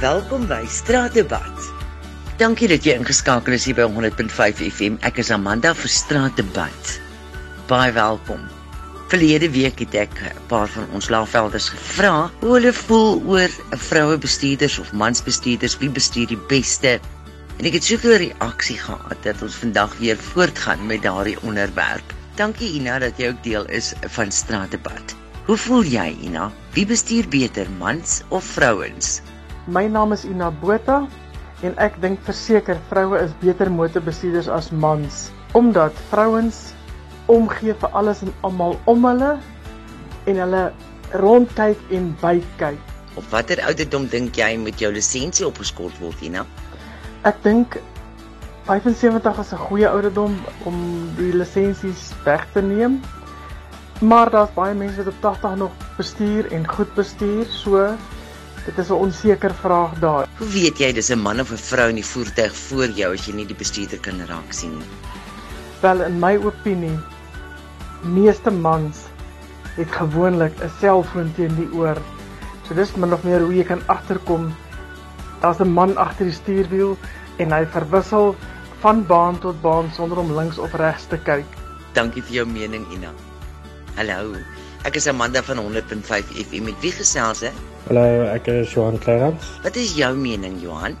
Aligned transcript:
Welkom 0.00 0.46
by 0.48 0.62
Straatdebat. 0.64 1.66
Dankie 2.40 2.70
dat 2.72 2.86
jy 2.88 2.94
ingeskakel 2.96 3.52
is 3.52 3.66
hier 3.68 3.76
by 3.76 3.84
100.5 3.84 4.62
FM. 4.64 4.94
Ek 5.04 5.18
is 5.20 5.28
Amanda 5.28 5.74
vir 5.76 5.92
Straatdebat. 5.92 6.92
Baie 7.68 7.92
welkom. 7.92 8.46
Verlede 9.12 9.50
week 9.52 9.82
het 9.84 9.98
ek 10.00 10.16
'n 10.24 10.46
paar 10.48 10.72
van 10.72 10.88
ons 10.96 11.10
laafvelders 11.12 11.68
gevra 11.68 12.30
hoe 12.40 12.54
hulle 12.54 12.72
voel 12.72 13.20
oor 13.28 13.52
vroue 13.76 14.16
bestuurders 14.16 14.78
of 14.80 14.96
mans 14.96 15.20
bestuurders, 15.20 15.76
wie 15.84 15.92
bestuur 15.92 16.32
die 16.32 16.40
beste. 16.48 16.96
En 17.58 17.68
ek 17.68 17.76
het 17.76 17.84
soveel 17.84 18.16
reaksie 18.16 18.80
gehad 18.80 19.20
dat 19.22 19.42
ons 19.42 19.60
vandag 19.60 19.92
weer 19.98 20.16
voortgaan 20.16 20.86
met 20.86 21.02
daardie 21.02 21.36
onderwerp. 21.42 22.14
Dankie 22.40 22.72
Ina 22.72 22.98
dat 22.98 23.18
jy 23.18 23.28
ook 23.28 23.44
deel 23.44 23.68
is 23.68 23.92
van 24.16 24.32
Straatdebat. 24.32 25.12
Hoe 25.44 25.56
voel 25.56 25.84
jy 25.84 26.16
Ina? 26.24 26.52
Wie 26.72 26.86
bestuur 26.86 27.28
beter, 27.28 27.68
mans 27.78 28.22
of 28.28 28.44
vrouens? 28.44 29.20
My 29.70 29.86
naam 29.86 30.10
is 30.12 30.24
Ina 30.26 30.48
Botha 30.50 31.04
en 31.62 31.76
ek 31.78 32.00
dink 32.02 32.18
verseker 32.26 32.78
vroue 32.88 33.20
is 33.22 33.30
beter 33.38 33.68
motorbestuurders 33.70 34.48
as 34.50 34.72
mans 34.74 35.28
omdat 35.54 35.94
vrouens 36.10 36.58
omgee 37.30 37.76
vir 37.78 37.94
alles 38.00 38.24
en 38.26 38.32
almal 38.48 38.74
om 38.90 39.06
hulle 39.06 39.28
en 40.26 40.42
hulle 40.42 40.64
rondkyk 41.22 41.94
en 41.94 42.10
bykyk. 42.18 42.82
Op 43.14 43.30
watter 43.30 43.62
ouderdom 43.68 44.10
dink 44.10 44.42
jy 44.42 44.50
moet 44.58 44.82
jou 44.82 44.90
lisensie 44.90 45.46
opgeskort 45.46 45.94
word, 46.02 46.18
Ina? 46.18 46.42
Ek 47.22 47.38
dink 47.46 47.78
75 48.66 49.38
is 49.38 49.52
'n 49.54 49.64
goeie 49.70 49.88
ouderdom 49.88 50.34
om 50.66 50.78
die 51.14 51.30
lisensies 51.30 52.10
weg 52.26 52.46
te 52.54 52.62
neem. 52.62 52.98
Maar 54.02 54.30
daar's 54.30 54.54
baie 54.54 54.74
mense 54.74 55.04
wat 55.04 55.14
op 55.14 55.20
80 55.20 55.56
nog 55.56 55.72
bestuur 55.96 56.50
en 56.52 56.66
goed 56.66 56.94
bestuur, 56.94 57.46
so 57.46 57.94
Dit 58.64 58.78
is 58.78 58.88
'n 58.90 58.92
onseker 58.92 59.54
vraag 59.54 59.98
daar. 59.98 60.28
Hoe 60.38 60.48
weet 60.48 60.78
jy 60.78 60.92
dis 60.92 61.10
'n 61.10 61.18
man 61.18 61.40
of 61.40 61.50
'n 61.50 61.56
vrou 61.56 61.88
in 61.88 61.94
die 61.94 62.04
voertuig 62.04 62.56
voor 62.56 62.88
jou 62.88 63.14
as 63.14 63.26
jy 63.26 63.34
nie 63.34 63.46
die 63.46 63.56
bestuurder 63.56 64.00
kan 64.00 64.20
raak 64.26 64.52
sien 64.52 64.78
nie? 64.78 64.90
Wel 65.80 66.02
in 66.02 66.18
my 66.18 66.36
opinie, 66.36 66.98
meeste 68.02 68.50
mans 68.50 68.96
het 69.76 69.90
gewoonlik 69.90 70.52
'n 70.60 70.70
selfoon 70.80 71.32
teen 71.34 71.54
die 71.56 71.72
oor. 71.72 71.96
So 72.68 72.74
dis 72.74 72.94
min 72.96 73.12
of 73.12 73.24
meer 73.24 73.40
hoe 73.40 73.54
jy 73.54 73.64
kan 73.64 73.82
agterkom 73.86 74.54
daar's 75.40 75.60
'n 75.60 75.72
man 75.72 75.96
agter 75.96 76.24
die 76.24 76.34
stuurwiel 76.34 76.96
en 77.36 77.52
hy 77.52 77.66
verwissel 77.66 78.36
van 78.80 79.06
baan 79.06 79.38
tot 79.38 79.60
baan 79.60 79.90
sonder 79.92 80.18
om 80.18 80.36
links 80.36 80.58
of 80.58 80.74
regs 80.74 81.06
te 81.06 81.18
kyk. 81.18 81.46
Dankie 81.92 82.22
vir 82.22 82.32
jou 82.32 82.46
mening, 82.46 82.86
Ina. 82.92 83.12
Hallo. 83.96 84.36
Ek 84.88 84.96
is 84.96 85.04
Amanda 85.10 85.42
van 85.44 85.58
100.5 85.60 86.30
FM. 86.40 86.64
Met 86.64 86.76
wie 86.80 86.92
gesels 86.96 87.42
ek? 87.44 87.56
Hallo, 87.90 88.04
ek 88.32 88.46
is 88.48 88.70
Johan 88.72 88.96
Clarence. 88.96 89.50
Wat 89.60 89.76
is 89.76 89.92
jou 89.92 90.08
mening, 90.16 90.56
Johan? 90.62 90.96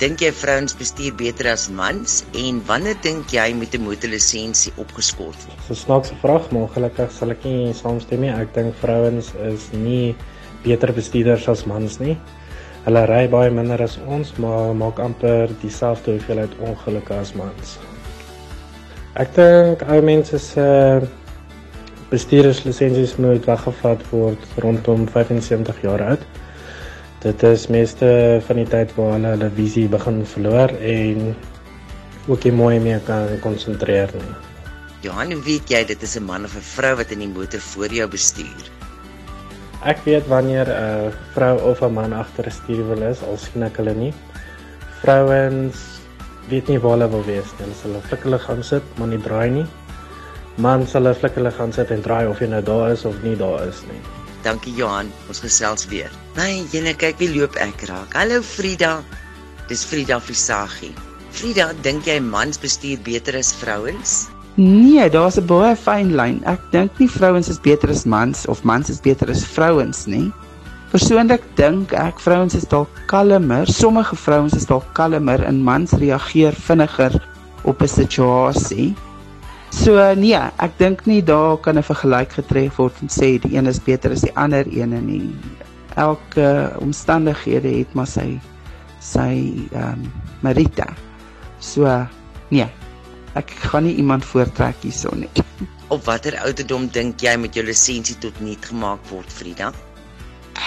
Dink 0.00 0.24
jy 0.24 0.30
vrouens 0.32 0.72
bestuur 0.72 1.12
beter 1.20 1.50
as 1.52 1.66
mans 1.68 2.22
en 2.40 2.62
wanneer 2.70 2.96
dink 3.04 3.28
jy 3.36 3.44
moet 3.52 3.76
'n 3.76 3.84
motorlisensie 3.84 4.72
opgeskort 4.80 5.36
word? 5.44 5.60
So 5.68 5.76
snaakse 5.76 6.16
vraag, 6.24 6.48
maar 6.56 6.72
gelukkig 6.72 7.12
sal 7.12 7.36
ek 7.36 7.44
nie 7.44 7.76
saamstem 7.76 8.24
nie. 8.24 8.32
Ek 8.32 8.54
dink 8.54 8.74
vrouens 8.80 9.34
is 9.44 9.68
nie 9.76 10.16
beter 10.64 10.88
bestuurders 10.96 11.48
as 11.48 11.66
mans 11.66 12.00
nie. 12.00 12.16
Hulle 12.88 13.06
ry 13.06 13.28
baie 13.28 13.50
minder 13.50 13.82
as 13.82 13.98
ons, 14.08 14.32
maar 14.38 14.72
maak 14.74 14.98
amper 14.98 15.52
dieselfde 15.60 16.16
hoeveelheid 16.16 16.56
ongelukke 16.64 17.12
as 17.12 17.34
mans. 17.34 17.78
Ek 19.14 19.28
dink 19.36 19.82
ou 19.84 20.00
mense 20.00 20.38
se 20.38 20.60
uh, 20.64 21.21
bestuurderslisensies 22.12 23.16
moet 23.16 23.46
weggevat 23.48 24.02
word 24.10 24.56
rondom 24.60 25.06
75 25.08 25.80
jaar 25.84 26.02
oud. 26.10 26.24
Dit 27.22 27.42
is 27.46 27.68
meeste 27.72 28.08
van 28.46 28.60
die 28.60 28.68
tyd 28.68 28.92
waar 28.98 29.14
hulle 29.14 29.32
hulle 29.36 29.50
visie 29.56 29.86
begin 29.88 30.20
verloor 30.28 30.74
en 30.76 31.32
ook 32.28 32.44
nie 32.44 32.54
mooi 32.58 32.76
meer 32.82 33.00
kan 33.06 33.30
konsentreer 33.44 34.12
nie. 34.18 34.34
Johan, 35.02 35.34
weet 35.46 35.70
jy 35.72 35.82
dit 35.88 36.02
is 36.02 36.16
'n 36.18 36.24
man 36.26 36.44
of 36.44 36.54
'n 36.56 36.68
vrou 36.74 36.94
wat 36.96 37.10
in 37.10 37.24
die 37.24 37.32
motor 37.32 37.60
voor 37.60 37.88
jou 37.88 38.08
bestuur? 38.08 38.62
Ek 39.84 40.04
weet 40.04 40.26
wanneer 40.28 40.68
'n 40.68 41.12
vrou 41.34 41.58
of 41.70 41.82
'n 41.82 41.92
man 41.92 42.12
agter 42.12 42.46
'n 42.46 42.50
stuurwiel 42.50 43.02
is, 43.10 43.22
al 43.22 43.38
sien 43.38 43.62
ek 43.62 43.76
hulle 43.76 43.94
nie. 43.94 44.14
Vrouens 45.00 45.76
weet 46.48 46.68
nie 46.68 46.78
waar 46.78 46.98
hulle 46.98 47.10
wil 47.10 47.24
wees 47.24 47.50
nie. 47.58 47.66
Hulle 47.66 47.74
sal 47.82 48.00
flik 48.08 48.22
hulle 48.22 48.38
gaan 48.38 48.62
sit, 48.62 48.82
maar 48.98 49.08
nie 49.08 49.22
draai 49.22 49.50
nie 49.50 49.66
man 50.56 50.86
sal 50.86 51.06
hulle 51.06 51.14
flik 51.16 51.36
hulle 51.38 51.52
gaan 51.52 51.72
sit 51.72 51.90
en 51.90 52.02
draai 52.02 52.26
of 52.28 52.40
jy 52.40 52.48
nou 52.52 52.60
daar 52.62 52.92
is 52.92 53.04
of 53.08 53.16
nie 53.22 53.36
daar 53.36 53.66
is 53.68 53.82
nie. 53.88 54.00
Dankie 54.42 54.74
Johan, 54.74 55.12
ons 55.30 55.40
gesels 55.40 55.86
weer. 55.88 56.10
Nee, 56.36 56.64
jene 56.72 56.94
kyk 56.98 57.18
wie 57.22 57.30
loop 57.30 57.56
ek 57.62 57.86
raak. 57.88 58.12
Hallo 58.18 58.42
Frida. 58.42 59.00
Dis 59.68 59.84
Frida 59.86 60.18
Visagie. 60.20 60.92
Frida, 61.32 61.70
dink 61.82 62.06
jy 62.06 62.18
mans 62.20 62.58
bestuur 62.60 63.00
beter 63.06 63.38
as 63.38 63.52
vrouens? 63.54 64.28
Nee, 64.56 65.08
daar's 65.08 65.38
'n 65.38 65.46
baie 65.46 65.76
fyn 65.76 66.16
lyn. 66.16 66.42
Ek 66.44 66.60
dink 66.72 66.98
nie 66.98 67.08
vrouens 67.08 67.48
is 67.48 67.58
beter 67.58 67.88
as 67.88 68.04
mans 68.04 68.46
of 68.46 68.64
mans 68.64 68.90
is 68.90 69.00
beter 69.00 69.30
as 69.30 69.44
vrouens 69.44 70.06
nie. 70.06 70.32
Persoonlik 70.90 71.40
dink 71.56 71.92
ek 71.92 72.20
vrouens 72.20 72.54
is 72.54 72.68
dalk 72.68 72.90
kalmer. 73.06 73.66
Sommige 73.66 74.16
vrouens 74.16 74.52
is 74.52 74.66
dalk 74.66 74.84
kalmer 74.92 75.42
en 75.44 75.62
mans 75.62 75.92
reageer 75.92 76.52
vinniger 76.52 77.12
op 77.64 77.80
'n 77.80 77.88
situasie. 77.88 78.94
So 79.72 79.96
nee, 80.20 80.36
ek 80.36 80.74
dink 80.76 81.06
nie 81.08 81.22
daar 81.24 81.56
kan 81.56 81.78
'n 81.80 81.82
vergelyk 81.82 82.32
getref 82.36 82.76
word 82.76 82.92
en 83.00 83.08
sê 83.08 83.40
die 83.40 83.56
een 83.56 83.66
is 83.66 83.80
beter 83.80 84.12
as 84.12 84.20
die 84.20 84.34
ander 84.36 84.68
een 84.68 84.92
nie. 85.06 85.32
Elke 85.96 86.76
omstandighede 86.78 87.72
het 87.80 87.94
maar 87.94 88.06
sy 88.06 88.40
sy 89.00 89.32
ehm 89.72 89.96
um, 89.96 90.12
merite. 90.40 90.86
So 91.58 91.88
nee, 92.50 92.68
ek 93.34 93.50
gaan 93.64 93.88
nie 93.88 93.96
iemand 93.96 94.24
voortrek 94.24 94.76
hierson 94.84 95.24
nie. 95.24 95.32
Op 95.94 96.04
watter 96.04 96.36
ouderdom 96.44 96.86
dink 96.92 97.20
jy 97.20 97.36
met 97.36 97.54
jou 97.54 97.64
lisensie 97.64 98.16
tot 98.20 98.40
nul 98.40 98.56
gemaak 98.60 99.00
word, 99.08 99.32
Frida? 99.32 99.72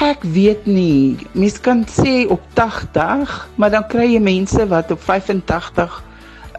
Ek 0.00 0.22
weet 0.22 0.66
nie. 0.66 1.16
Mens 1.32 1.60
kan 1.60 1.84
sê 1.88 2.24
op 2.28 2.42
80, 2.56 3.48
maar 3.56 3.70
dan 3.70 3.86
kry 3.88 4.08
jy 4.14 4.20
mense 4.20 4.66
wat 4.68 4.90
op 4.90 5.00
85 5.00 6.02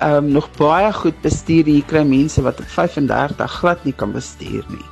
um, 0.01 0.27
nog 0.31 0.49
baie 0.57 0.91
goed 0.93 1.21
bestuur. 1.21 1.65
Hier 1.65 1.85
kry 1.87 2.03
mense 2.07 2.41
wat 2.41 2.59
op 2.59 2.67
35 2.67 3.51
glad 3.61 3.83
nie 3.83 3.93
kan 3.93 4.11
bestuur 4.11 4.65
nie. 4.69 4.85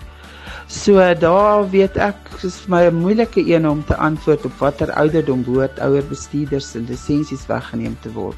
So 0.67 0.97
daar 1.19 1.69
weet 1.69 1.97
ek 2.01 2.15
is 2.43 2.61
vir 2.63 2.71
my 2.71 2.81
'n 2.87 2.95
moeilike 2.95 3.43
een 3.45 3.67
om 3.67 3.83
te 3.85 3.95
antwoord 3.95 4.45
op 4.45 4.55
watter 4.57 4.91
ouderdom 4.91 5.43
behoort 5.43 5.79
ouer 5.79 6.03
bestuurders 6.09 6.71
se 6.71 6.79
lisensies 6.79 7.45
weggeneem 7.47 7.97
te 8.01 8.11
word. 8.11 8.37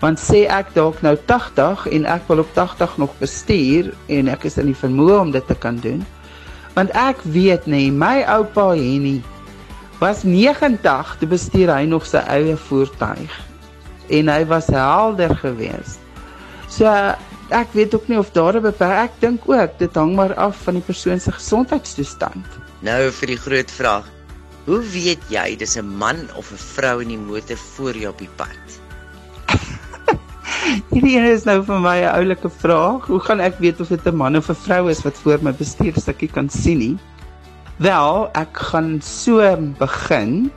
Want 0.00 0.18
sê 0.18 0.46
ek 0.48 0.74
dalk 0.74 1.02
nou 1.02 1.16
80 1.26 1.86
en 1.86 2.04
ek 2.04 2.22
wil 2.28 2.38
op 2.38 2.54
80 2.54 2.96
nog 2.96 3.18
bestuur 3.18 3.92
en 4.06 4.28
ek 4.28 4.44
is 4.44 4.58
in 4.58 4.66
die 4.66 4.80
vermoë 4.82 5.20
om 5.20 5.30
dit 5.30 5.46
te 5.46 5.54
kan 5.54 5.76
doen. 5.76 6.06
Want 6.74 6.90
ek 6.90 7.20
weet 7.22 7.66
nê, 7.66 7.90
my 7.90 8.22
oupa 8.22 8.70
Henny 8.70 9.22
was 9.98 10.22
90 10.22 11.16
te 11.18 11.26
bestuur 11.26 11.74
hy 11.74 11.84
nog 11.84 12.06
sy 12.06 12.22
eie 12.28 12.56
voertuig 12.56 13.49
en 14.10 14.28
hy 14.28 14.44
was 14.50 14.70
helder 14.74 15.34
geweest. 15.42 16.00
So 16.70 16.86
ek 17.50 17.72
weet 17.74 17.94
ook 17.94 18.06
nie 18.08 18.18
of 18.18 18.30
daar 18.34 18.56
'n 18.56 18.62
beperk 18.62 19.10
ek 19.10 19.20
dink 19.20 19.48
ook 19.48 19.78
dit 19.78 19.94
hang 19.94 20.14
maar 20.14 20.34
af 20.34 20.56
van 20.64 20.74
die 20.74 20.86
persoon 20.86 21.20
se 21.20 21.32
gesondheidstoestand. 21.32 22.46
Nou 22.82 23.10
vir 23.10 23.26
die 23.26 23.36
groot 23.36 23.70
vraag. 23.70 24.06
Hoe 24.66 24.82
weet 24.92 25.22
jy 25.28 25.56
dis 25.56 25.76
'n 25.76 25.86
man 25.86 26.28
of 26.36 26.52
'n 26.52 26.56
vrou 26.56 27.02
in 27.02 27.08
die 27.08 27.18
motor 27.18 27.56
voor 27.56 27.96
jou 27.96 28.10
op 28.12 28.18
die 28.18 28.34
pad? 28.36 28.64
Hierdie 30.92 31.16
een 31.18 31.30
is 31.32 31.44
nou 31.44 31.64
vir 31.64 31.80
my 31.80 31.98
'n 32.00 32.14
oulike 32.14 32.50
vraag. 32.50 33.06
Hoe 33.06 33.20
gaan 33.20 33.40
ek 33.40 33.58
weet 33.58 33.80
of 33.80 33.88
dit 33.88 34.06
'n 34.06 34.16
man 34.16 34.36
of 34.36 34.48
'n 34.48 34.54
vrou 34.54 34.90
is 34.90 35.02
wat 35.02 35.18
voor 35.18 35.38
my 35.42 35.52
bestuurstukkie 35.52 36.30
kan 36.30 36.48
sien 36.48 36.78
nie? 36.78 36.98
Wel, 37.76 38.28
ek 38.32 38.52
gaan 38.52 39.00
so 39.02 39.56
begin 39.78 40.52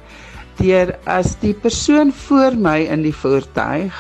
deur 0.58 0.96
as 1.06 1.36
die 1.42 1.54
persoon 1.54 2.12
voor 2.12 2.56
my 2.56 2.80
in 2.86 3.04
die 3.04 3.16
voertuig 3.16 3.94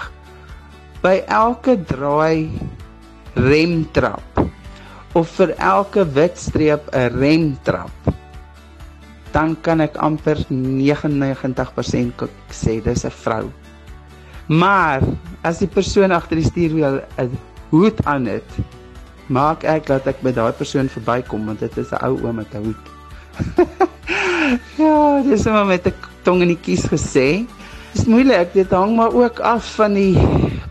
by 1.01 1.23
elke 1.27 1.77
draai 1.89 2.49
rem 3.35 3.83
trap 3.91 4.43
of 5.13 5.29
vir 5.37 5.55
elke 5.57 6.05
wit 6.15 6.37
streep 6.37 6.89
'n 6.93 7.09
rem 7.19 7.57
trap 7.63 8.13
dan 9.33 9.55
kan 9.65 9.81
ek 9.81 9.97
amper 9.97 10.37
99% 10.49 12.29
sê 12.53 12.81
dis 12.85 13.05
'n 13.05 13.09
vrou. 13.09 13.49
Maar 14.47 15.01
as 15.41 15.59
die 15.59 15.67
persoon 15.67 16.11
agter 16.11 16.37
die 16.37 16.45
stuurwiel 16.45 17.01
'n 17.17 17.37
hoed 17.69 18.05
aan 18.05 18.25
het, 18.25 18.49
maak 19.27 19.63
ek 19.63 19.87
dat 19.87 20.07
ek 20.07 20.21
by 20.21 20.31
daai 20.31 20.51
persoon 20.51 20.89
verbykom 20.89 21.45
want 21.45 21.59
dit 21.59 21.77
is 21.77 21.91
'n 21.91 22.05
ou 22.05 22.19
oom 22.21 22.35
met 22.35 22.53
'n 22.53 22.63
hoed. 22.63 22.83
ja, 24.85 25.21
dis 25.21 25.45
maar 25.45 25.65
met 25.65 25.87
'n 25.87 26.12
tong 26.23 26.41
in 26.41 26.53
die 26.53 26.59
kies 26.59 26.85
gesê. 26.89 27.45
Dis 27.93 28.07
moeilik, 28.09 28.53
dit 28.55 28.71
hang 28.73 28.95
maar 28.97 29.13
ook 29.13 29.39
af 29.45 29.75
van 29.77 29.93
die 29.93 30.17